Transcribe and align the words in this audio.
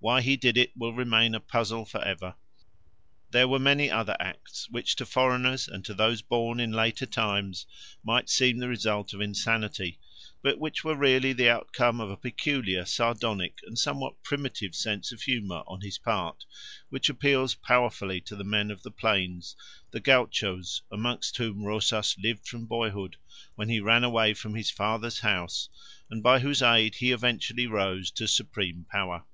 Why 0.00 0.20
he 0.20 0.36
did 0.36 0.58
it 0.58 0.76
will 0.76 0.92
remain 0.92 1.34
a 1.34 1.40
puzzle 1.40 1.86
for 1.86 2.04
ever. 2.04 2.34
There 3.30 3.48
were 3.48 3.58
many 3.58 3.90
other 3.90 4.14
acts 4.20 4.68
which 4.68 4.96
to 4.96 5.06
foreigners 5.06 5.66
and 5.66 5.82
to 5.86 5.94
those 5.94 6.20
born 6.20 6.60
in 6.60 6.72
later 6.72 7.06
times 7.06 7.64
might 8.04 8.28
seem 8.28 8.58
the 8.58 8.68
result 8.68 9.14
of 9.14 9.22
insanity, 9.22 9.98
but 10.42 10.58
which 10.58 10.84
were 10.84 10.94
really 10.94 11.32
the 11.32 11.48
outcome 11.48 12.00
of 12.02 12.10
a 12.10 12.18
peculiar, 12.18 12.84
sardonic, 12.84 13.60
and 13.66 13.78
somewhat 13.78 14.22
primitive 14.22 14.74
sense 14.74 15.10
of 15.10 15.22
humour 15.22 15.62
on 15.66 15.80
his 15.80 15.96
part 15.96 16.44
which 16.90 17.08
appeals 17.08 17.54
powerfully 17.54 18.20
to 18.20 18.36
the 18.36 18.44
men 18.44 18.70
of 18.70 18.82
the 18.82 18.90
plains, 18.90 19.56
the 19.90 20.00
gauchos, 20.00 20.82
among 20.92 21.22
whom 21.38 21.64
Rosas 21.64 22.14
lived 22.18 22.46
from 22.46 22.66
boyhood, 22.66 23.16
when 23.54 23.70
he 23.70 23.80
ran 23.80 24.04
away 24.04 24.34
from 24.34 24.54
his 24.54 24.68
father's 24.68 25.20
house, 25.20 25.70
and 26.10 26.22
by 26.22 26.40
whose 26.40 26.60
aid 26.60 26.96
he 26.96 27.10
eventually 27.10 27.66
rose 27.66 28.10
to 28.10 28.28
supreme 28.28 28.84
power. 28.90 29.24